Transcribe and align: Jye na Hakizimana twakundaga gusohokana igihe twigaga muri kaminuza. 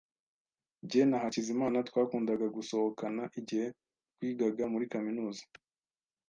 Jye 0.89 1.03
na 1.05 1.17
Hakizimana 1.23 1.77
twakundaga 1.89 2.45
gusohokana 2.57 3.23
igihe 3.39 3.65
twigaga 4.13 4.63
muri 4.73 4.85
kaminuza. 4.93 5.43